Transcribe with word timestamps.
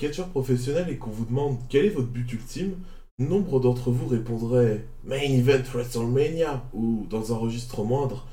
catcheur 0.00 0.28
professionnel 0.28 0.86
et 0.88 0.96
qu'on 0.96 1.10
vous 1.10 1.26
demande 1.26 1.58
quel 1.68 1.84
est 1.84 1.90
votre 1.90 2.08
but 2.08 2.32
ultime, 2.32 2.72
nombre 3.18 3.60
d'entre 3.60 3.90
vous 3.90 4.06
répondraient 4.06 4.82
Main 5.04 5.20
Event 5.20 5.62
WrestleMania 5.74 6.64
ou 6.72 7.06
dans 7.10 7.34
un 7.34 7.36
registre 7.36 7.84
moindre, 7.84 8.26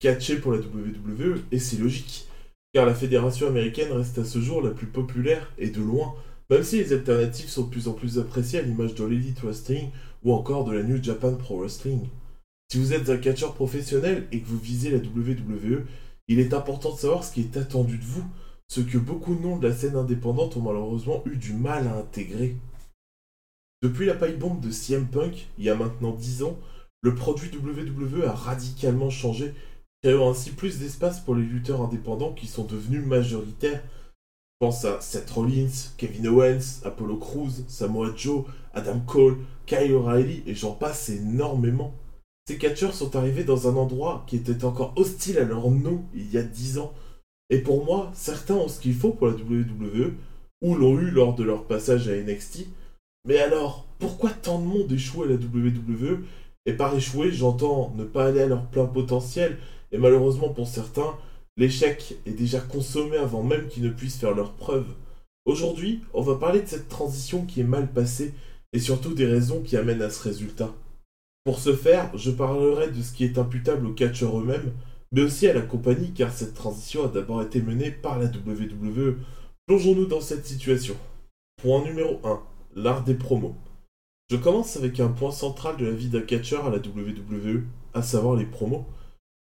catcher 0.00 0.36
pour 0.36 0.50
la 0.50 0.58
WWE, 0.58 1.38
et 1.52 1.60
c'est 1.60 1.78
logique, 1.78 2.26
car 2.74 2.86
la 2.86 2.94
fédération 2.94 3.46
américaine 3.46 3.92
reste 3.92 4.18
à 4.18 4.24
ce 4.24 4.40
jour 4.40 4.62
la 4.62 4.70
plus 4.70 4.88
populaire 4.88 5.52
et 5.58 5.70
de 5.70 5.80
loin, 5.80 6.12
même 6.50 6.64
si 6.64 6.78
les 6.78 6.92
alternatives 6.92 7.48
sont 7.48 7.62
de 7.62 7.70
plus 7.70 7.86
en 7.86 7.92
plus 7.92 8.18
appréciées 8.18 8.58
à 8.58 8.62
l'image 8.62 8.96
de 8.96 9.04
l'Elite 9.04 9.42
Wrestling 9.42 9.90
ou 10.24 10.32
encore 10.32 10.64
de 10.64 10.72
la 10.72 10.82
New 10.82 11.00
Japan 11.00 11.36
Pro 11.36 11.60
Wrestling. 11.60 12.00
Si 12.68 12.78
vous 12.78 12.94
êtes 12.94 13.10
un 13.10 13.16
catcheur 13.16 13.54
professionnel 13.54 14.26
et 14.32 14.40
que 14.40 14.48
vous 14.48 14.58
visez 14.58 14.90
la 14.90 14.98
WWE, 14.98 15.84
il 16.26 16.40
est 16.40 16.52
important 16.52 16.92
de 16.92 16.98
savoir 16.98 17.22
ce 17.22 17.32
qui 17.32 17.42
est 17.42 17.56
attendu 17.56 17.96
de 17.96 18.04
vous 18.04 18.24
ce 18.72 18.80
que 18.80 18.96
beaucoup 18.96 19.34
de 19.34 19.42
noms 19.42 19.58
de 19.58 19.68
la 19.68 19.74
scène 19.74 19.96
indépendante 19.96 20.56
ont 20.56 20.62
malheureusement 20.62 21.22
eu 21.26 21.36
du 21.36 21.52
mal 21.52 21.86
à 21.88 21.96
intégrer. 21.98 22.56
Depuis 23.82 24.06
la 24.06 24.14
paille 24.14 24.38
bombe 24.38 24.62
de 24.62 24.70
CM 24.70 25.06
Punk, 25.08 25.48
il 25.58 25.64
y 25.64 25.68
a 25.68 25.74
maintenant 25.74 26.12
10 26.12 26.44
ans, 26.44 26.56
le 27.02 27.14
produit 27.14 27.50
WWE 27.54 28.24
a 28.24 28.32
radicalement 28.32 29.10
changé, 29.10 29.52
créant 30.02 30.30
ainsi 30.30 30.52
plus 30.52 30.78
d'espace 30.78 31.20
pour 31.20 31.34
les 31.34 31.42
lutteurs 31.42 31.82
indépendants 31.82 32.32
qui 32.32 32.46
sont 32.46 32.64
devenus 32.64 33.04
majoritaires. 33.04 33.82
Je 33.82 34.66
pense 34.66 34.86
à 34.86 35.02
Seth 35.02 35.28
Rollins, 35.28 35.90
Kevin 35.98 36.28
Owens, 36.28 36.80
Apollo 36.82 37.18
Crews, 37.18 37.52
Samoa 37.68 38.14
Joe, 38.16 38.46
Adam 38.72 39.00
Cole, 39.00 39.36
Kyle 39.66 39.92
O'Reilly 39.92 40.44
et 40.46 40.54
j'en 40.54 40.72
passe 40.72 41.10
énormément. 41.10 41.92
Ces 42.48 42.56
catcheurs 42.56 42.94
sont 42.94 43.16
arrivés 43.16 43.44
dans 43.44 43.68
un 43.68 43.76
endroit 43.76 44.24
qui 44.26 44.36
était 44.36 44.64
encore 44.64 44.94
hostile 44.96 45.36
à 45.36 45.44
leur 45.44 45.70
nom 45.70 46.06
il 46.14 46.30
y 46.32 46.38
a 46.38 46.42
10 46.42 46.78
ans, 46.78 46.94
et 47.52 47.58
pour 47.58 47.84
moi, 47.84 48.10
certains 48.14 48.54
ont 48.54 48.66
ce 48.66 48.80
qu'il 48.80 48.94
faut 48.94 49.10
pour 49.10 49.26
la 49.26 49.34
WWE, 49.34 50.14
ou 50.62 50.74
l'ont 50.74 50.98
eu 50.98 51.10
lors 51.10 51.34
de 51.34 51.44
leur 51.44 51.64
passage 51.64 52.08
à 52.08 52.16
NXT. 52.16 52.66
Mais 53.28 53.36
alors, 53.36 53.86
pourquoi 53.98 54.30
tant 54.30 54.58
de 54.58 54.64
monde 54.64 54.90
échoue 54.90 55.24
à 55.24 55.26
la 55.26 55.34
WWE 55.34 56.24
Et 56.64 56.72
par 56.72 56.96
échouer, 56.96 57.30
j'entends 57.30 57.92
ne 57.94 58.04
pas 58.04 58.28
aller 58.28 58.40
à 58.40 58.46
leur 58.46 58.64
plein 58.70 58.86
potentiel, 58.86 59.58
et 59.92 59.98
malheureusement 59.98 60.48
pour 60.48 60.66
certains, 60.66 61.14
l'échec 61.58 62.16
est 62.24 62.32
déjà 62.32 62.58
consommé 62.58 63.18
avant 63.18 63.42
même 63.42 63.68
qu'ils 63.68 63.82
ne 63.82 63.90
puissent 63.90 64.18
faire 64.18 64.34
leurs 64.34 64.54
preuves. 64.54 64.88
Aujourd'hui, 65.44 66.00
on 66.14 66.22
va 66.22 66.36
parler 66.36 66.62
de 66.62 66.68
cette 66.68 66.88
transition 66.88 67.44
qui 67.44 67.60
est 67.60 67.64
mal 67.64 67.92
passée, 67.92 68.32
et 68.72 68.78
surtout 68.78 69.12
des 69.12 69.26
raisons 69.26 69.60
qui 69.60 69.76
amènent 69.76 70.00
à 70.00 70.08
ce 70.08 70.22
résultat. 70.22 70.72
Pour 71.44 71.58
ce 71.58 71.74
faire, 71.74 72.16
je 72.16 72.30
parlerai 72.30 72.90
de 72.90 73.02
ce 73.02 73.12
qui 73.12 73.24
est 73.24 73.36
imputable 73.36 73.86
aux 73.86 73.92
catcheurs 73.92 74.40
eux-mêmes, 74.40 74.72
mais 75.12 75.22
aussi 75.22 75.46
à 75.46 75.52
la 75.52 75.60
compagnie 75.60 76.12
car 76.12 76.32
cette 76.32 76.54
transition 76.54 77.04
a 77.04 77.08
d'abord 77.08 77.42
été 77.42 77.60
menée 77.60 77.90
par 77.90 78.18
la 78.18 78.26
WWE. 78.26 79.18
Plongeons-nous 79.66 80.06
dans 80.06 80.20
cette 80.20 80.46
situation. 80.46 80.96
Point 81.62 81.84
numéro 81.84 82.20
1. 82.24 82.40
L'art 82.74 83.04
des 83.04 83.14
promos. 83.14 83.54
Je 84.30 84.36
commence 84.36 84.76
avec 84.76 84.98
un 84.98 85.08
point 85.08 85.30
central 85.30 85.76
de 85.76 85.84
la 85.84 85.92
vie 85.92 86.08
d'un 86.08 86.22
catcheur 86.22 86.66
à 86.66 86.70
la 86.70 86.78
WWE, 86.78 87.64
à 87.92 88.02
savoir 88.02 88.34
les 88.34 88.46
promos. 88.46 88.86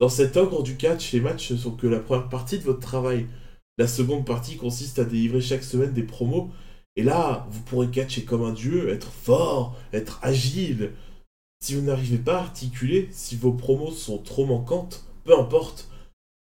Dans 0.02 0.10
cet 0.10 0.36
ogre 0.36 0.62
du 0.62 0.76
catch, 0.76 1.14
les 1.14 1.22
matchs 1.22 1.52
ne 1.52 1.58
sont 1.58 1.72
que 1.72 1.88
la 1.88 2.00
première 2.00 2.28
partie 2.28 2.60
de 2.60 2.64
votre 2.64 2.82
travail. 2.82 3.28
La 3.78 3.88
seconde 3.88 4.26
partie 4.26 4.58
consiste 4.58 5.00
à 5.00 5.06
délivrer 5.06 5.40
chaque 5.40 5.64
semaine 5.64 5.94
des 5.94 6.04
promos, 6.04 6.50
et 6.96 7.04
là, 7.04 7.48
vous 7.50 7.62
pourrez 7.62 7.90
catcher 7.90 8.24
comme 8.24 8.44
un 8.44 8.52
dieu, 8.52 8.90
être 8.90 9.12
fort, 9.12 9.76
être 9.94 10.20
agile. 10.22 10.92
Si 11.62 11.74
vous 11.76 11.82
n'arrivez 11.82 12.18
pas 12.18 12.38
à 12.38 12.42
articuler, 12.42 13.08
si 13.12 13.36
vos 13.36 13.54
promos 13.54 13.92
sont 13.92 14.18
trop 14.18 14.46
manquantes, 14.46 15.06
peu 15.24 15.38
importe. 15.38 15.90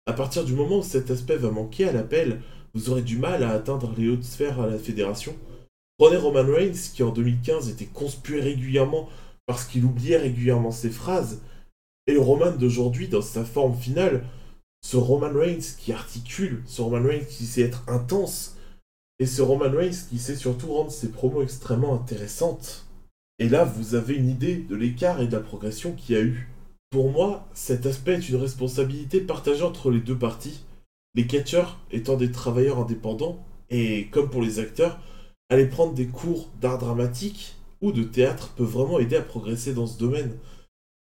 À 0.06 0.14
partir 0.14 0.44
du 0.44 0.54
moment 0.54 0.80
où 0.80 0.84
cet 0.84 1.12
aspect 1.12 1.38
va 1.38 1.52
manquer 1.52 1.88
à 1.88 1.94
l'appel, 1.94 2.42
vous 2.74 2.90
aurez 2.90 3.02
du 3.02 3.18
mal 3.18 3.44
à 3.44 3.52
atteindre 3.52 3.94
les 3.98 4.10
hautes 4.10 4.24
sphères 4.24 4.60
à 4.60 4.68
la 4.68 4.80
fédération. 4.80 5.36
Prenez 5.98 6.18
Roman 6.18 6.52
Reigns, 6.52 6.90
qui 6.94 7.04
en 7.04 7.12
2015 7.12 7.70
était 7.70 7.86
conspué 7.86 8.42
régulièrement 8.42 9.10
parce 9.46 9.66
qu'il 9.66 9.86
oubliait 9.86 10.18
régulièrement 10.18 10.72
ses 10.72 10.90
phrases, 10.90 11.42
et 12.08 12.14
le 12.14 12.22
Roman 12.22 12.52
d'aujourd'hui 12.52 13.08
dans 13.08 13.22
sa 13.22 13.44
forme 13.44 13.76
finale, 13.76 14.24
ce 14.84 14.98
Roman 14.98 15.32
Reigns 15.32 15.76
qui 15.78 15.92
articule, 15.92 16.64
ce 16.66 16.82
Roman 16.82 17.04
Reigns 17.04 17.26
qui 17.26 17.46
sait 17.46 17.62
être 17.62 17.84
intense, 17.88 18.58
et 19.20 19.26
ce 19.26 19.42
Roman 19.42 19.70
Reigns 19.70 20.08
qui 20.10 20.18
sait 20.18 20.36
surtout 20.36 20.74
rendre 20.74 20.92
ses 20.92 21.10
promos 21.10 21.44
extrêmement 21.44 21.94
intéressantes. 21.94 22.88
Et 23.38 23.50
là, 23.50 23.64
vous 23.64 23.96
avez 23.96 24.16
une 24.16 24.30
idée 24.30 24.56
de 24.56 24.76
l'écart 24.76 25.22
et 25.22 25.28
de 25.28 25.36
la 25.36 25.42
progression 25.42 25.94
qu'il 25.94 26.16
y 26.16 26.18
a 26.18 26.22
eu. 26.22 26.50
Pour 26.92 27.10
moi, 27.10 27.48
cet 27.54 27.86
aspect 27.86 28.16
est 28.16 28.30
une 28.30 28.36
responsabilité 28.36 29.22
partagée 29.22 29.64
entre 29.64 29.92
les 29.92 30.02
deux 30.02 30.18
parties, 30.18 30.60
les 31.16 31.26
catcheurs 31.26 31.80
étant 31.90 32.18
des 32.18 32.32
travailleurs 32.32 32.80
indépendants, 32.80 33.40
et 33.70 34.08
comme 34.08 34.30
pour 34.30 34.42
les 34.42 34.60
acteurs, 34.60 35.00
aller 35.50 35.68
prendre 35.68 35.94
des 35.94 36.08
cours 36.08 36.50
d'art 36.60 36.80
dramatique 36.80 37.56
ou 37.80 37.94
de 37.94 38.04
théâtre 38.04 38.54
peut 38.58 38.66
vraiment 38.66 39.00
aider 39.00 39.16
à 39.16 39.22
progresser 39.22 39.74
dans 39.74 39.88
ce 39.88 39.98
domaine. 39.98 40.38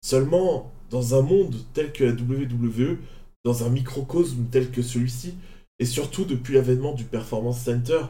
Seulement, 0.01 0.71
dans 0.89 1.13
un 1.13 1.21
monde 1.21 1.57
tel 1.73 1.91
que 1.91 2.05
la 2.05 2.13
WWE, 2.13 2.97
dans 3.43 3.65
un 3.65 3.69
microcosme 3.69 4.45
tel 4.49 4.71
que 4.71 4.81
celui-ci, 4.81 5.35
et 5.77 5.85
surtout 5.85 6.23
depuis 6.23 6.53
l'avènement 6.53 6.93
du 6.93 7.03
Performance 7.03 7.59
Center, 7.59 8.03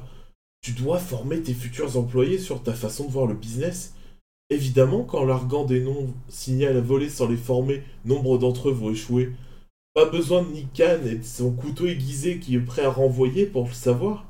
tu 0.62 0.74
dois 0.74 1.00
former 1.00 1.42
tes 1.42 1.56
futurs 1.56 1.98
employés 1.98 2.38
sur 2.38 2.62
ta 2.62 2.74
façon 2.74 3.06
de 3.06 3.12
voir 3.12 3.26
le 3.26 3.34
business 3.34 3.96
Évidemment, 4.52 5.04
quand 5.04 5.24
l'argant 5.24 5.64
des 5.64 5.80
noms 5.80 6.14
signale 6.28 6.76
à 6.76 6.82
voler 6.82 7.10
sans 7.10 7.26
les 7.26 7.38
former, 7.38 7.84
nombre 8.04 8.38
d'entre 8.38 8.68
eux 8.68 8.74
vont 8.74 8.92
échouer. 8.92 9.32
Pas 9.94 10.04
besoin 10.04 10.44
de 10.44 10.50
Nick 10.50 10.78
et 10.82 11.16
de 11.16 11.24
son 11.24 11.52
couteau 11.54 11.88
aiguisé 11.88 12.38
qui 12.38 12.56
est 12.56 12.60
prêt 12.60 12.84
à 12.84 12.90
renvoyer 12.90 13.46
pour 13.46 13.68
le 13.68 13.74
savoir. 13.74 14.26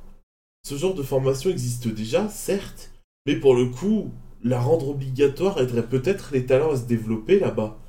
Ce 0.64 0.76
genre 0.76 0.94
de 0.94 1.02
formation 1.02 1.50
existe 1.50 1.88
déjà, 1.88 2.30
certes, 2.30 2.92
mais 3.26 3.36
pour 3.36 3.56
le 3.56 3.66
coup, 3.66 4.12
la 4.44 4.62
rendre 4.62 4.90
obligatoire 4.90 5.60
aiderait 5.60 5.90
peut-être 5.90 6.30
les 6.34 6.46
talents 6.46 6.74
à 6.74 6.78
se 6.78 6.86
développer 6.86 7.40
là-bas. 7.40 7.80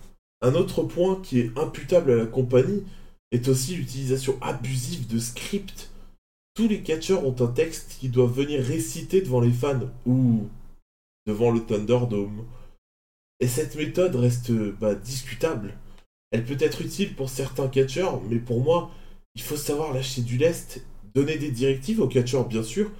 Un 0.41 0.55
autre 0.55 0.83
point 0.83 1.21
qui 1.23 1.39
est 1.39 1.59
imputable 1.59 2.13
à 2.13 2.17
la 2.17 2.27
compagnie 2.27 2.83
est 3.31 3.47
aussi 3.49 3.77
l'utilisation 3.77 4.39
abusive 4.41 5.07
de 5.07 5.19
scripts. 5.19 5.91
Tous 6.55 6.67
les 6.67 6.81
catcheurs 6.81 7.27
ont 7.27 7.37
un 7.41 7.47
texte 7.49 7.99
qui 8.01 8.09
doivent 8.09 8.33
venir 8.33 8.63
réciter 8.63 9.21
devant 9.21 9.41
les 9.41 9.53
fans, 9.53 9.91
ou 10.07 10.49
devant 11.27 11.51
le 11.51 11.61
Thunderdome. 11.61 12.45
Et 13.41 13.49
cette 13.49 13.77
méthode 13.77 14.17
reste 14.17 14.53
bah, 14.53 14.95
discutable. 14.95 15.75
Elle 16.31 16.45
peut 16.45 16.57
être 16.61 16.81
utile 16.81 17.15
pour 17.15 17.29
certains 17.29 17.69
catcheurs, 17.69 18.21
mais 18.31 18.39
pour 18.39 18.61
moi, 18.61 18.91
il 19.35 19.43
faut 19.43 19.57
savoir 19.57 19.93
lâcher 19.93 20.23
du 20.23 20.39
lest, 20.39 20.85
donner 21.15 21.37
des 21.37 21.51
directives 21.51 22.01
aux 22.01 22.09
catcheurs 22.09 22.47
bien 22.47 22.63
sûr, 22.63 22.91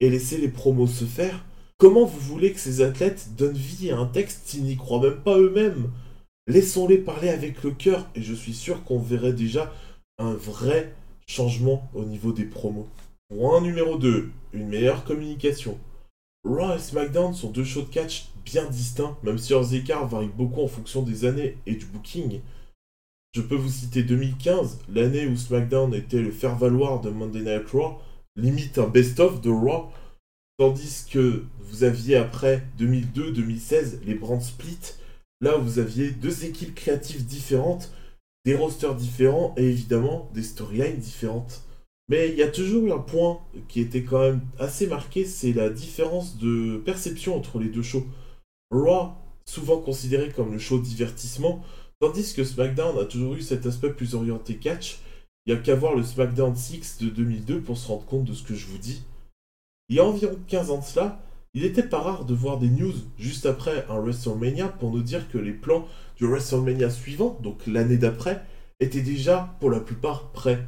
et 0.00 0.10
laisser 0.10 0.38
les 0.38 0.48
promos 0.48 0.86
se 0.86 1.04
faire. 1.04 1.44
Comment 1.78 2.04
vous 2.04 2.20
voulez 2.20 2.52
que 2.52 2.60
ces 2.60 2.80
athlètes 2.80 3.30
donnent 3.36 3.52
vie 3.52 3.90
à 3.90 3.98
un 3.98 4.06
texte 4.06 4.42
s'ils 4.46 4.64
n'y 4.64 4.76
croient 4.76 5.02
même 5.02 5.22
pas 5.22 5.38
eux-mêmes? 5.38 5.90
Laissons-les 6.46 6.98
parler 6.98 7.28
avec 7.28 7.62
le 7.62 7.72
cœur, 7.72 8.08
et 8.14 8.22
je 8.22 8.34
suis 8.34 8.54
sûr 8.54 8.84
qu'on 8.84 8.98
verrait 8.98 9.32
déjà 9.32 9.72
un 10.18 10.32
vrai 10.32 10.94
changement 11.26 11.88
au 11.94 12.04
niveau 12.04 12.32
des 12.32 12.44
promos. 12.44 12.88
Point 13.28 13.60
numéro 13.60 13.98
2, 13.98 14.30
une 14.54 14.68
meilleure 14.68 15.04
communication. 15.04 15.78
Raw 16.48 16.74
et 16.74 16.78
SmackDown 16.78 17.34
sont 17.34 17.50
deux 17.50 17.64
shows 17.64 17.82
de 17.82 17.88
catch 17.88 18.30
bien 18.44 18.64
distincts, 18.70 19.16
même 19.22 19.36
si 19.36 19.52
leurs 19.52 19.74
écarts 19.74 20.08
varient 20.08 20.30
beaucoup 20.34 20.62
en 20.62 20.66
fonction 20.66 21.02
des 21.02 21.26
années 21.26 21.58
et 21.66 21.74
du 21.74 21.84
booking. 21.84 22.40
Je 23.34 23.42
peux 23.42 23.54
vous 23.54 23.68
citer 23.68 24.02
2015, 24.02 24.78
l'année 24.88 25.26
où 25.26 25.36
SmackDown 25.36 25.92
était 25.94 26.22
le 26.22 26.30
faire-valoir 26.30 27.02
de 27.02 27.10
Monday 27.10 27.42
Night 27.42 27.68
Raw, 27.70 27.98
limite 28.36 28.78
un 28.78 28.88
best-of 28.88 29.42
de 29.42 29.50
Raw, 29.50 29.90
tandis 30.58 31.04
que 31.10 31.44
vous 31.60 31.84
aviez 31.84 32.16
après 32.16 32.64
2002-2016 32.78 34.00
les 34.04 34.14
brand 34.14 34.40
split, 34.40 34.78
là 35.42 35.58
où 35.58 35.62
vous 35.62 35.78
aviez 35.78 36.10
deux 36.10 36.46
équipes 36.46 36.74
créatives 36.74 37.26
différentes, 37.26 37.92
des 38.46 38.54
rosters 38.54 38.94
différents 38.94 39.54
et 39.58 39.64
évidemment 39.64 40.30
des 40.32 40.42
storylines 40.42 40.96
différentes. 40.96 41.62
Mais 42.08 42.30
il 42.30 42.36
y 42.36 42.42
a 42.42 42.48
toujours 42.48 42.86
eu 42.86 42.92
un 42.92 42.98
point 42.98 43.40
qui 43.68 43.80
était 43.80 44.02
quand 44.02 44.20
même 44.20 44.40
assez 44.58 44.86
marqué, 44.86 45.26
c'est 45.26 45.52
la 45.52 45.68
différence 45.68 46.38
de 46.38 46.78
perception 46.78 47.36
entre 47.36 47.58
les 47.58 47.68
deux 47.68 47.82
shows. 47.82 48.06
Raw, 48.70 49.10
souvent 49.44 49.78
considéré 49.78 50.30
comme 50.30 50.52
le 50.52 50.58
show 50.58 50.78
divertissement, 50.78 51.62
tandis 52.00 52.32
que 52.32 52.44
SmackDown 52.44 52.98
a 52.98 53.04
toujours 53.04 53.34
eu 53.34 53.42
cet 53.42 53.66
aspect 53.66 53.92
plus 53.92 54.14
orienté 54.14 54.56
catch. 54.56 54.98
Il 55.44 55.52
n'y 55.52 55.58
a 55.58 55.62
qu'à 55.62 55.74
voir 55.74 55.94
le 55.94 56.02
SmackDown 56.02 56.54
6 56.54 56.98
de 57.00 57.08
2002 57.08 57.60
pour 57.60 57.76
se 57.76 57.88
rendre 57.88 58.04
compte 58.04 58.24
de 58.24 58.34
ce 58.34 58.42
que 58.42 58.54
je 58.54 58.66
vous 58.66 58.78
dis. 58.78 59.02
Il 59.88 59.96
y 59.96 60.00
a 60.00 60.04
environ 60.04 60.36
15 60.48 60.70
ans 60.70 60.78
de 60.78 60.84
cela, 60.84 61.22
il 61.54 61.62
n'était 61.62 61.82
pas 61.82 62.00
rare 62.00 62.24
de 62.24 62.34
voir 62.34 62.58
des 62.58 62.68
news 62.68 62.92
juste 63.18 63.46
après 63.46 63.86
un 63.88 64.00
WrestleMania 64.00 64.68
pour 64.68 64.92
nous 64.92 65.02
dire 65.02 65.28
que 65.30 65.38
les 65.38 65.52
plans 65.52 65.88
du 66.16 66.26
WrestleMania 66.26 66.90
suivant, 66.90 67.38
donc 67.42 67.66
l'année 67.66 67.96
d'après, 67.96 68.42
étaient 68.80 69.00
déjà 69.00 69.56
pour 69.60 69.70
la 69.70 69.80
plupart 69.80 70.30
prêts. 70.32 70.64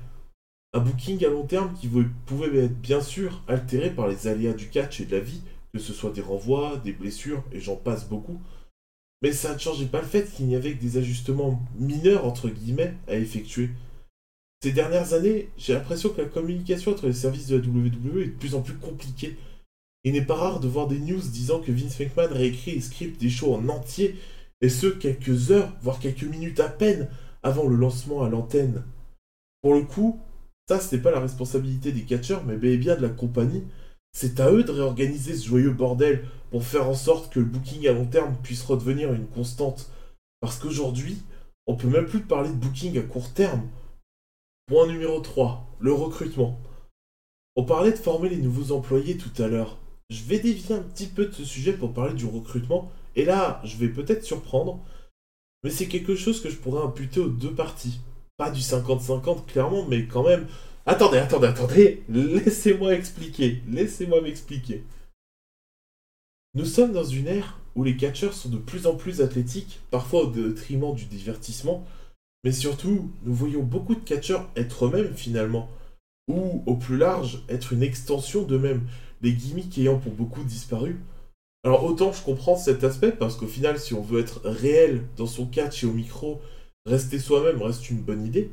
Un 0.72 0.81
booking 0.81 1.25
à 1.25 1.28
long 1.28 1.46
terme 1.46 1.75
qui 1.75 1.88
pouvait 2.26 2.64
être 2.64 2.81
bien 2.81 3.00
sûr 3.00 3.43
altéré 3.49 3.90
par 3.90 4.06
les 4.06 4.28
aléas 4.28 4.52
du 4.52 4.69
catch 4.69 5.00
et 5.00 5.05
de 5.05 5.17
la 5.17 5.20
vie, 5.20 5.43
que 5.72 5.81
ce 5.81 5.93
soit 5.93 6.12
des 6.12 6.20
renvois, 6.20 6.76
des 6.84 6.93
blessures, 6.93 7.43
et 7.50 7.61
j'en 7.61 7.75
passe 7.76 8.08
beaucoup. 8.08 8.40
Mais 9.22 9.32
ça 9.32 9.52
ne 9.52 9.58
changeait 9.58 9.87
pas 9.87 10.00
le 10.00 10.06
fait 10.06 10.31
qu'il 10.31 10.46
n'y 10.46 10.55
avait 10.55 10.75
que 10.75 10.81
des 10.81 10.96
ajustements 10.96 11.61
mineurs, 11.76 12.25
entre 12.25 12.49
guillemets, 12.49 12.94
à 13.08 13.17
effectuer. 13.17 13.70
Ces 14.62 14.72
dernières 14.72 15.12
années, 15.12 15.49
j'ai 15.56 15.72
l'impression 15.72 16.11
que 16.11 16.20
la 16.20 16.28
communication 16.28 16.93
entre 16.93 17.06
les 17.06 17.14
services 17.14 17.49
de 17.49 17.56
la 17.56 17.66
WWE 17.66 18.23
est 18.23 18.26
de 18.26 18.38
plus 18.38 18.55
en 18.55 18.62
plus 18.62 18.76
compliquée. 18.76 19.37
Il 20.05 20.12
n'est 20.12 20.25
pas 20.25 20.37
rare 20.37 20.61
de 20.61 20.69
voir 20.69 20.87
des 20.87 20.99
news 20.99 21.20
disant 21.20 21.61
que 21.61 21.73
Vince 21.73 21.99
McMahon 21.99 22.32
réécrit 22.32 22.73
les 22.73 22.81
scripts 22.81 23.20
des 23.20 23.28
shows 23.28 23.55
en 23.55 23.69
entier, 23.69 24.16
et 24.61 24.69
ce 24.69 24.87
quelques 24.87 25.50
heures, 25.50 25.75
voire 25.82 25.99
quelques 25.99 26.23
minutes 26.23 26.61
à 26.61 26.69
peine, 26.69 27.08
avant 27.43 27.66
le 27.66 27.76
lancement 27.76 28.23
à 28.23 28.28
l'antenne. 28.28 28.84
Pour 29.62 29.75
le 29.75 29.82
coup, 29.82 30.20
ça 30.78 30.94
n'est 30.94 31.02
pas 31.02 31.11
la 31.11 31.20
responsabilité 31.20 31.90
des 31.90 32.02
catcheurs, 32.02 32.44
mais 32.44 32.56
bien 32.56 32.96
de 32.96 33.02
la 33.02 33.08
compagnie. 33.08 33.64
C'est 34.12 34.40
à 34.40 34.52
eux 34.52 34.62
de 34.62 34.70
réorganiser 34.70 35.34
ce 35.34 35.46
joyeux 35.46 35.72
bordel 35.72 36.25
pour 36.50 36.64
faire 36.64 36.88
en 36.88 36.94
sorte 36.94 37.32
que 37.32 37.40
le 37.40 37.46
booking 37.46 37.88
à 37.88 37.93
long 37.93 38.06
terme 38.06 38.37
puisse 38.43 38.62
redevenir 38.62 39.12
une 39.12 39.26
constante. 39.26 39.90
Parce 40.40 40.58
qu'aujourd'hui, 40.58 41.19
on 41.67 41.76
peut 41.76 41.88
même 41.88 42.06
plus 42.06 42.20
parler 42.20 42.50
de 42.50 42.55
booking 42.55 42.99
à 42.99 43.02
court 43.02 43.32
terme. 43.32 43.62
Point 44.67 44.87
numéro 44.87 45.20
3, 45.20 45.67
le 45.81 45.93
recrutement. 45.93 46.58
On 47.56 47.64
parlait 47.64 47.93
de 47.93 47.96
former 47.96 48.28
les 48.28 48.37
nouveaux 48.37 48.73
employés 48.73 49.16
tout 49.16 49.43
à 49.43 49.49
l'heure. 49.49 49.78
Je 50.08 50.25
vais 50.25 50.38
dévier 50.38 50.75
un 50.75 50.82
petit 50.82 51.06
peu 51.06 51.26
de 51.26 51.32
ce 51.32 51.44
sujet 51.44 51.73
pour 51.73 51.93
parler 51.93 52.14
du 52.14 52.26
recrutement, 52.26 52.90
et 53.16 53.25
là, 53.25 53.61
je 53.64 53.76
vais 53.76 53.88
peut-être 53.88 54.25
surprendre, 54.25 54.81
mais 55.62 55.70
c'est 55.70 55.87
quelque 55.87 56.16
chose 56.16 56.40
que 56.40 56.50
je 56.50 56.56
pourrais 56.56 56.84
imputer 56.84 57.20
aux 57.20 57.28
deux 57.28 57.55
parties. 57.55 58.00
Pas 58.40 58.50
du 58.50 58.62
50-50 58.62 59.44
clairement, 59.44 59.84
mais 59.87 60.06
quand 60.06 60.26
même. 60.26 60.46
Attendez, 60.87 61.19
attendez, 61.19 61.48
attendez, 61.48 62.02
laissez-moi 62.08 62.94
expliquer, 62.94 63.62
laissez-moi 63.69 64.22
m'expliquer. 64.22 64.82
Nous 66.54 66.64
sommes 66.64 66.94
dans 66.94 67.04
une 67.04 67.26
ère 67.26 67.60
où 67.75 67.84
les 67.84 67.98
catcheurs 67.98 68.32
sont 68.32 68.48
de 68.48 68.56
plus 68.56 68.87
en 68.87 68.94
plus 68.94 69.20
athlétiques, 69.20 69.81
parfois 69.90 70.22
au 70.22 70.31
détriment 70.31 70.94
du 70.94 71.04
divertissement, 71.04 71.84
mais 72.42 72.52
surtout, 72.52 73.10
nous 73.25 73.34
voyons 73.34 73.62
beaucoup 73.62 73.94
de 73.94 74.00
catcheurs 74.00 74.48
être 74.56 74.87
eux-mêmes 74.87 75.14
finalement, 75.14 75.69
ou 76.26 76.62
au 76.64 76.76
plus 76.76 76.96
large, 76.96 77.44
être 77.50 77.75
une 77.75 77.82
extension 77.82 78.44
d'eux-mêmes, 78.44 78.88
les 79.20 79.34
gimmicks 79.34 79.76
ayant 79.76 79.98
pour 79.98 80.12
beaucoup 80.12 80.44
disparu. 80.44 80.98
Alors 81.62 81.84
autant 81.84 82.10
je 82.14 82.22
comprends 82.22 82.56
cet 82.56 82.84
aspect, 82.84 83.12
parce 83.12 83.37
qu'au 83.37 83.48
final, 83.48 83.78
si 83.78 83.92
on 83.92 84.00
veut 84.00 84.20
être 84.20 84.40
réel 84.44 85.02
dans 85.19 85.26
son 85.26 85.44
catch 85.44 85.84
et 85.84 85.87
au 85.87 85.92
micro, 85.92 86.40
rester 86.86 87.18
soi-même 87.18 87.62
reste 87.62 87.90
une 87.90 88.00
bonne 88.00 88.24
idée. 88.26 88.50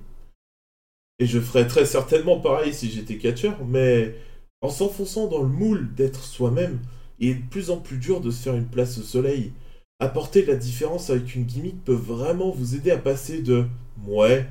Et 1.20 1.26
je 1.26 1.40
ferais 1.40 1.68
très 1.68 1.86
certainement 1.86 2.40
pareil 2.40 2.74
si 2.74 2.92
j'étais 2.92 3.18
catcheur, 3.18 3.58
mais 3.66 4.16
en 4.62 4.70
s'enfonçant 4.70 5.28
dans 5.28 5.42
le 5.42 5.48
moule 5.48 5.94
d'être 5.96 6.24
soi-même, 6.24 6.80
il 7.20 7.30
est 7.30 7.36
de 7.36 7.50
plus 7.50 7.70
en 7.70 7.78
plus 7.78 7.98
dur 7.98 8.22
de 8.22 8.32
se 8.32 8.44
faire 8.44 8.56
une 8.56 8.68
place 8.68 8.98
au 8.98 9.04
soleil. 9.04 9.52
Apporter 10.00 10.44
de 10.44 10.52
la 10.52 10.56
différence 10.56 11.10
avec 11.10 11.34
une 11.34 11.46
gimmick 11.46 11.84
peut 11.84 11.94
vraiment 11.94 12.52
vous 12.52 12.76
aider 12.76 12.92
à 12.92 12.98
passer 12.98 13.42
de 13.42 13.66
ouais, 14.06 14.48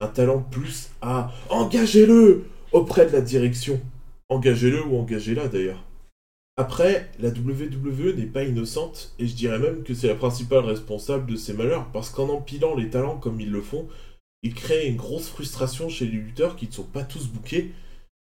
un 0.00 0.08
talent 0.08 0.40
plus 0.40 0.90
à 1.00 1.32
engagez-le 1.50 2.44
auprès 2.72 3.06
de 3.06 3.12
la 3.12 3.20
direction. 3.20 3.80
Engagez-le 4.28 4.84
ou 4.84 4.96
engagez-la 4.98 5.46
d'ailleurs. 5.48 5.87
Après, 6.58 7.08
la 7.20 7.28
WWE 7.28 8.16
n'est 8.16 8.26
pas 8.26 8.42
innocente, 8.42 9.14
et 9.20 9.28
je 9.28 9.34
dirais 9.36 9.60
même 9.60 9.84
que 9.84 9.94
c'est 9.94 10.08
la 10.08 10.16
principale 10.16 10.64
responsable 10.64 11.30
de 11.30 11.36
ces 11.36 11.52
malheurs, 11.52 11.86
parce 11.92 12.10
qu'en 12.10 12.28
empilant 12.28 12.74
les 12.74 12.90
talents 12.90 13.16
comme 13.16 13.40
ils 13.40 13.52
le 13.52 13.62
font, 13.62 13.86
ils 14.42 14.54
créent 14.54 14.88
une 14.88 14.96
grosse 14.96 15.28
frustration 15.28 15.88
chez 15.88 16.06
les 16.06 16.18
lutteurs 16.18 16.56
qui 16.56 16.66
ne 16.66 16.72
sont 16.72 16.82
pas 16.82 17.04
tous 17.04 17.28
bookés, 17.28 17.70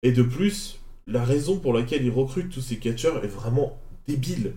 et 0.04 0.12
de 0.12 0.24
plus, 0.24 0.78
la 1.08 1.24
raison 1.24 1.58
pour 1.58 1.74
laquelle 1.74 2.04
ils 2.04 2.12
recrutent 2.12 2.52
tous 2.52 2.60
ces 2.60 2.80
catcheurs 2.80 3.24
est 3.24 3.30
vraiment 3.30 3.80
débile. 4.10 4.56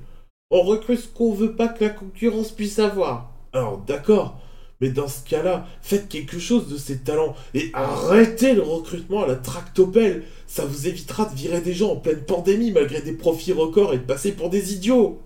On 0.50 0.62
recrute 0.62 0.98
ce 0.98 1.06
qu'on 1.06 1.32
veut 1.32 1.54
pas 1.54 1.68
que 1.68 1.84
la 1.84 1.90
concurrence 1.90 2.50
puisse 2.50 2.80
avoir. 2.80 3.32
Alors 3.52 3.78
d'accord, 3.78 4.40
mais 4.80 4.90
dans 4.90 5.08
ce 5.08 5.22
cas-là, 5.28 5.66
faites 5.82 6.08
quelque 6.08 6.38
chose 6.38 6.68
de 6.68 6.78
ces 6.78 6.98
talents 6.98 7.34
et 7.54 7.70
arrêtez 7.74 8.54
le 8.54 8.62
recrutement 8.62 9.24
à 9.24 9.26
la 9.26 9.36
tractopelle. 9.36 10.24
Ça 10.46 10.64
vous 10.64 10.88
évitera 10.88 11.26
de 11.26 11.34
virer 11.34 11.60
des 11.60 11.74
gens 11.74 11.92
en 11.92 11.96
pleine 11.96 12.24
pandémie 12.24 12.72
malgré 12.72 13.02
des 13.02 13.12
profits 13.12 13.52
records 13.52 13.94
et 13.94 13.98
de 13.98 14.04
passer 14.04 14.32
pour 14.32 14.50
des 14.50 14.74
idiots. 14.74 15.20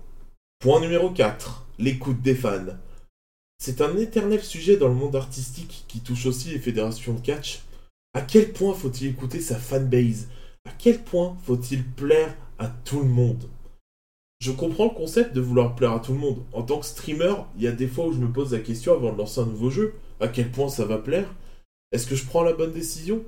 Point 0.59 0.81
numéro 0.81 1.09
4. 1.09 1.65
L'écoute 1.79 2.21
des 2.21 2.35
fans. 2.35 2.77
C'est 3.57 3.81
un 3.81 3.97
éternel 3.97 4.43
sujet 4.43 4.77
dans 4.77 4.89
le 4.89 4.93
monde 4.93 5.15
artistique 5.15 5.85
qui 5.87 6.01
touche 6.01 6.25
aussi 6.25 6.49
les 6.49 6.59
fédérations 6.59 7.13
de 7.13 7.21
catch. 7.21 7.61
À 8.13 8.21
quel 8.21 8.51
point 8.51 8.73
faut-il 8.73 9.07
écouter 9.07 9.41
sa 9.41 9.55
fanbase? 9.55 10.27
À 10.67 10.71
quel 10.77 11.01
point 11.01 11.37
faut-il 11.45 11.83
plaire 11.83 12.35
à 12.59 12.67
tout 12.67 12.99
le 12.99 13.09
monde? 13.09 13.49
Je 14.45 14.51
comprends 14.51 14.83
le 14.83 14.91
concept 14.91 15.33
de 15.33 15.41
vouloir 15.41 15.73
plaire 15.73 15.93
à 15.93 15.99
tout 15.99 16.11
le 16.11 16.19
monde. 16.19 16.43
En 16.53 16.61
tant 16.61 16.77
que 16.77 16.85
streamer, 16.85 17.33
il 17.57 17.63
y 17.63 17.67
a 17.67 17.71
des 17.71 17.87
fois 17.87 18.05
où 18.05 18.13
je 18.13 18.19
me 18.19 18.31
pose 18.31 18.53
la 18.53 18.59
question 18.59 18.93
avant 18.93 19.11
de 19.11 19.17
lancer 19.17 19.41
un 19.41 19.47
nouveau 19.47 19.71
jeu. 19.71 19.95
À 20.19 20.27
quel 20.27 20.51
point 20.51 20.69
ça 20.69 20.85
va 20.85 20.99
plaire? 20.99 21.33
Est-ce 21.91 22.05
que 22.05 22.13
je 22.13 22.27
prends 22.27 22.43
la 22.43 22.53
bonne 22.53 22.71
décision? 22.71 23.23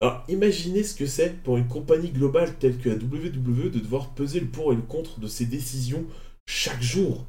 Alors 0.00 0.22
imaginez 0.28 0.84
ce 0.84 0.94
que 0.94 1.06
c'est 1.06 1.42
pour 1.42 1.56
une 1.56 1.66
compagnie 1.66 2.10
globale 2.12 2.56
telle 2.56 2.78
que 2.78 2.88
la 2.88 2.94
WWE 2.94 3.72
de 3.72 3.80
devoir 3.80 4.10
peser 4.10 4.38
le 4.38 4.46
pour 4.46 4.72
et 4.72 4.76
le 4.76 4.82
contre 4.82 5.18
de 5.18 5.26
ses 5.26 5.44
décisions 5.44 6.04
chaque 6.46 6.80
jour. 6.80 7.26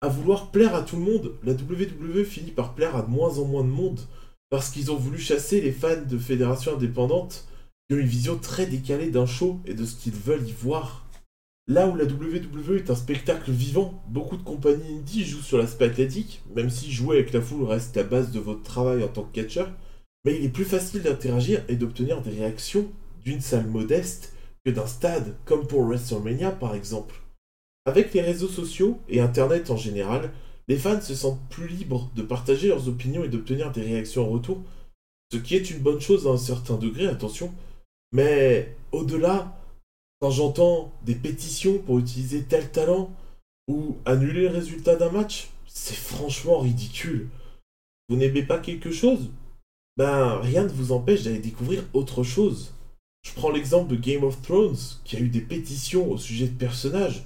À 0.00 0.08
vouloir 0.08 0.50
plaire 0.50 0.74
à 0.74 0.80
tout 0.80 0.96
le 0.96 1.02
monde, 1.02 1.34
la 1.44 1.52
WWE 1.52 2.24
finit 2.24 2.50
par 2.50 2.74
plaire 2.74 2.96
à 2.96 3.02
de 3.02 3.10
moins 3.10 3.36
en 3.40 3.44
moins 3.44 3.62
de 3.62 3.68
monde 3.68 4.00
parce 4.48 4.70
qu'ils 4.70 4.90
ont 4.90 4.96
voulu 4.96 5.18
chasser 5.18 5.60
les 5.60 5.72
fans 5.72 6.00
de 6.08 6.16
fédérations 6.16 6.76
indépendantes 6.76 7.46
une 7.90 8.06
vision 8.06 8.38
très 8.38 8.66
décalée 8.66 9.10
d'un 9.10 9.26
show 9.26 9.60
et 9.66 9.74
de 9.74 9.84
ce 9.84 9.96
qu'ils 9.96 10.14
veulent 10.14 10.48
y 10.48 10.52
voir. 10.52 11.09
Là 11.70 11.86
où 11.86 11.94
la 11.94 12.02
WWE 12.02 12.78
est 12.78 12.90
un 12.90 12.96
spectacle 12.96 13.52
vivant, 13.52 14.02
beaucoup 14.08 14.36
de 14.36 14.42
compagnies 14.42 14.96
indie 14.98 15.24
jouent 15.24 15.40
sur 15.40 15.56
l'aspect 15.56 15.84
athlétique, 15.84 16.42
même 16.56 16.68
si 16.68 16.90
jouer 16.90 17.18
avec 17.18 17.32
la 17.32 17.40
foule 17.40 17.62
reste 17.62 17.94
la 17.94 18.02
base 18.02 18.32
de 18.32 18.40
votre 18.40 18.64
travail 18.64 19.04
en 19.04 19.08
tant 19.08 19.22
que 19.22 19.40
catcheur, 19.40 19.70
mais 20.24 20.34
il 20.34 20.44
est 20.44 20.48
plus 20.48 20.64
facile 20.64 21.02
d'interagir 21.02 21.62
et 21.68 21.76
d'obtenir 21.76 22.22
des 22.22 22.32
réactions 22.32 22.88
d'une 23.24 23.40
salle 23.40 23.68
modeste 23.68 24.34
que 24.64 24.72
d'un 24.72 24.88
stade, 24.88 25.36
comme 25.44 25.64
pour 25.68 25.84
WrestleMania 25.84 26.50
par 26.50 26.74
exemple. 26.74 27.14
Avec 27.86 28.14
les 28.14 28.20
réseaux 28.20 28.48
sociaux 28.48 28.98
et 29.08 29.20
Internet 29.20 29.70
en 29.70 29.76
général, 29.76 30.32
les 30.66 30.76
fans 30.76 31.00
se 31.00 31.14
sentent 31.14 31.48
plus 31.50 31.68
libres 31.68 32.10
de 32.16 32.22
partager 32.22 32.66
leurs 32.66 32.88
opinions 32.88 33.22
et 33.22 33.28
d'obtenir 33.28 33.70
des 33.70 33.82
réactions 33.82 34.26
en 34.26 34.30
retour, 34.30 34.60
ce 35.32 35.38
qui 35.38 35.54
est 35.54 35.70
une 35.70 35.78
bonne 35.78 36.00
chose 36.00 36.26
à 36.26 36.30
un 36.30 36.36
certain 36.36 36.78
degré, 36.78 37.06
attention, 37.06 37.54
mais 38.10 38.74
au-delà, 38.90 39.56
quand 40.20 40.30
j'entends 40.30 40.92
des 41.04 41.14
pétitions 41.14 41.78
pour 41.78 41.98
utiliser 41.98 42.42
tel 42.42 42.70
talent 42.70 43.10
ou 43.68 43.96
annuler 44.04 44.42
le 44.42 44.54
résultat 44.54 44.96
d'un 44.96 45.10
match, 45.10 45.48
c'est 45.66 45.96
franchement 45.96 46.58
ridicule. 46.58 47.28
Vous 48.08 48.16
n'aimez 48.16 48.42
pas 48.42 48.58
quelque 48.58 48.90
chose? 48.90 49.30
Ben 49.96 50.38
rien 50.38 50.64
ne 50.64 50.68
vous 50.68 50.92
empêche 50.92 51.22
d'aller 51.22 51.38
découvrir 51.38 51.84
autre 51.94 52.22
chose. 52.22 52.74
Je 53.22 53.32
prends 53.32 53.50
l'exemple 53.50 53.90
de 53.90 54.00
Game 54.00 54.24
of 54.24 54.40
Thrones, 54.42 54.76
qui 55.04 55.16
a 55.16 55.20
eu 55.20 55.28
des 55.28 55.40
pétitions 55.40 56.10
au 56.10 56.18
sujet 56.18 56.46
de 56.46 56.56
personnages. 56.56 57.24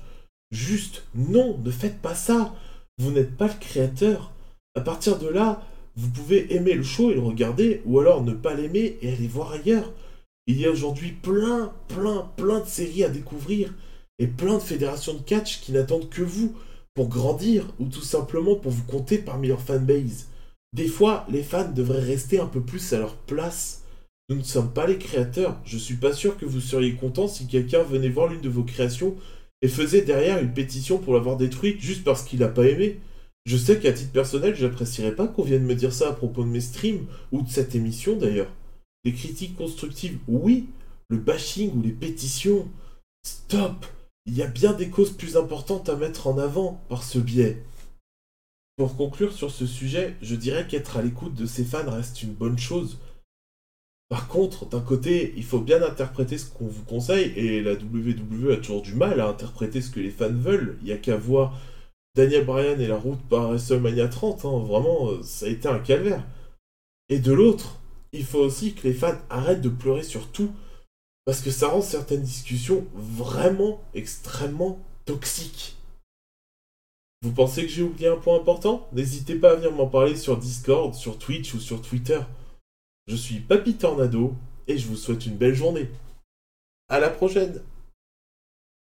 Juste, 0.51 1.05
non, 1.15 1.59
ne 1.59 1.71
faites 1.71 2.01
pas 2.01 2.15
ça. 2.15 2.55
Vous 2.99 3.11
n'êtes 3.11 3.37
pas 3.37 3.49
le 3.49 3.59
créateur. 3.61 4.33
À 4.77 4.81
partir 4.81 5.19
de 5.19 5.29
là, 5.29 5.63
vous 5.97 6.11
pouvez 6.11 6.55
aimer 6.55 6.75
le 6.75 6.83
show 6.83 7.11
et 7.11 7.15
le 7.15 7.21
regarder, 7.21 7.81
ou 7.87 8.01
alors 8.01 8.25
ne 8.25 8.35
pas 8.35 8.55
l'aimer 8.55 8.99
et 9.03 9.13
aller 9.13 9.29
voir 9.29 9.53
ailleurs. 9.53 9.93
Il 10.47 10.61
y 10.61 10.67
a 10.67 10.71
aujourd'hui 10.71 11.13
plein, 11.13 11.73
plein, 11.89 12.31
plein 12.37 12.61
de 12.61 12.67
séries 12.67 13.05
à 13.05 13.09
découvrir 13.09 13.73
et 14.19 14.27
plein 14.27 14.55
de 14.55 14.63
fédérations 14.63 15.15
de 15.15 15.23
catch 15.23 15.61
qui 15.61 15.73
n'attendent 15.73 16.11
que 16.11 16.23
vous 16.23 16.55
pour 16.95 17.09
grandir 17.09 17.67
ou 17.81 17.87
tout 17.87 18.03
simplement 18.03 18.55
pour 18.55 18.71
vous 18.71 18.85
compter 18.85 19.19
parmi 19.19 19.49
leur 19.49 19.61
fanbase. 19.61 20.29
Des 20.75 20.87
fois, 20.87 21.27
les 21.31 21.43
fans 21.43 21.71
devraient 21.71 22.01
rester 22.01 22.39
un 22.39 22.47
peu 22.47 22.61
plus 22.61 22.93
à 22.93 22.99
leur 22.99 23.17
place. 23.17 23.85
Nous 24.29 24.37
ne 24.37 24.43
sommes 24.43 24.73
pas 24.73 24.87
les 24.87 24.99
créateurs. 24.99 25.59
Je 25.65 25.79
suis 25.79 25.97
pas 25.97 26.13
sûr 26.13 26.37
que 26.37 26.45
vous 26.45 26.61
seriez 26.61 26.95
content 26.95 27.27
si 27.27 27.47
quelqu'un 27.47 27.83
venait 27.83 28.09
voir 28.09 28.29
l'une 28.29 28.41
de 28.41 28.49
vos 28.49 28.65
créations 28.65 29.15
et 29.63 29.69
faisait 29.69 30.03
derrière 30.03 30.43
une 30.43 30.53
pétition 30.53 30.99
pour 30.99 31.15
l'avoir 31.15 31.37
détruite 31.37 31.81
juste 31.81 32.05
parce 32.05 32.23
qu'il 32.23 32.41
n'a 32.41 32.49
pas 32.49 32.67
aimé. 32.67 33.01
Je 33.47 33.57
sais 33.57 33.79
qu'à 33.79 33.93
titre 33.93 34.13
personnel, 34.13 34.55
j'apprécierais 34.55 35.15
pas 35.15 35.27
qu'on 35.27 35.43
vienne 35.43 35.65
me 35.65 35.75
dire 35.75 35.93
ça 35.93 36.11
à 36.11 36.13
propos 36.13 36.43
de 36.43 36.49
mes 36.49 36.61
streams 36.61 37.07
ou 37.33 37.43
de 37.43 37.49
cette 37.49 37.75
émission 37.75 38.17
d'ailleurs. 38.17 38.51
Les 39.05 39.13
critiques 39.13 39.57
constructives, 39.57 40.19
oui. 40.29 40.67
Le 41.09 41.19
bashing 41.19 41.73
ou 41.77 41.83
les 41.83 41.93
pétitions, 41.93 42.69
stop. 43.25 43.87
Il 44.27 44.35
y 44.35 44.43
a 44.43 44.47
bien 44.47 44.73
des 44.73 44.89
causes 44.89 45.13
plus 45.13 45.37
importantes 45.37 45.89
à 45.89 45.97
mettre 45.97 46.27
en 46.27 46.39
avant 46.39 46.81
par 46.89 47.03
ce 47.03 47.19
biais. 47.19 47.63
Pour 48.77 48.97
conclure 48.97 49.33
sur 49.33 49.51
ce 49.51 49.67
sujet, 49.67 50.17
je 50.23 50.35
dirais 50.35 50.67
qu'être 50.67 50.97
à 50.97 51.03
l'écoute 51.03 51.35
de 51.35 51.47
ses 51.47 51.65
fans 51.65 51.89
reste 51.89 52.23
une 52.23 52.33
bonne 52.33 52.59
chose. 52.59 52.99
Par 54.09 54.29
contre, 54.29 54.67
d'un 54.67 54.81
côté, 54.81 55.35
il 55.37 55.45
faut 55.45 55.61
bien 55.61 55.83
interpréter 55.83 56.39
ce 56.39 56.47
qu'on 56.47 56.67
vous 56.67 56.85
conseille, 56.85 57.33
et 57.37 57.63
la 57.63 57.75
WWE 57.75 58.53
a 58.53 58.57
toujours 58.57 58.83
du 58.83 58.95
mal 58.95 59.21
à 59.21 59.29
interpréter 59.29 59.81
ce 59.81 59.91
que 59.91 60.01
les 60.01 60.11
fans 60.11 60.33
veulent. 60.33 60.79
Il 60.81 60.87
n'y 60.87 60.93
a 60.93 60.99
qu'à 60.99 61.17
voir 61.17 61.59
Daniel 62.17 62.45
Bryan 62.45 62.81
et 62.81 62.87
la 62.87 62.97
route 62.97 63.23
par 63.29 63.49
WrestleMania 63.49 64.09
30, 64.09 64.45
hein. 64.45 64.59
vraiment, 64.59 65.11
euh, 65.11 65.23
ça 65.23 65.47
a 65.47 65.49
été 65.49 65.69
un 65.69 65.79
calvaire. 65.79 66.25
Et 67.09 67.19
de 67.19 67.33
l'autre, 67.33 67.81
il 68.15 68.25
faut 68.25 68.39
aussi 68.39 68.75
que 68.75 68.87
les 68.87 68.95
fans 68.95 69.19
arrêtent 69.29 69.61
de 69.61 69.69
pleurer 69.69 70.03
sur 70.03 70.29
tout, 70.31 70.53
parce 71.25 71.41
que 71.41 71.51
ça 71.51 71.69
rend 71.69 71.83
certaines 71.83 72.23
discussions 72.23 72.87
vraiment 72.95 73.83
extrêmement 73.95 74.79
toxiques. 75.05 75.77
Vous 77.23 77.33
pensez 77.33 77.63
que 77.63 77.69
j'ai 77.69 77.83
oublié 77.83 78.09
un 78.09 78.17
point 78.17 78.39
important? 78.39 78.89
N'hésitez 78.93 79.35
pas 79.35 79.53
à 79.53 79.55
venir 79.57 79.73
m'en 79.73 79.87
parler 79.87 80.17
sur 80.17 80.37
Discord, 80.37 80.95
sur 80.95 81.19
Twitch 81.19 81.55
ou 81.55 81.61
sur 81.61 81.81
Twitter. 81.81 82.21
Je 83.07 83.17
suis 83.17 83.41
Papy 83.41 83.75
Tornado 83.75 84.35
et 84.69 84.79
je 84.79 84.87
vous 84.87 84.97
souhaite 84.97 85.27
une 85.27 85.37
belle 85.37 85.55
journée. 85.55 85.89
À 86.89 87.01
la 87.01 87.09
prochaine 87.09 87.63